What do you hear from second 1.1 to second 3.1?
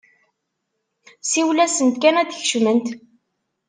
Siwel-asent kan ad d-kecment!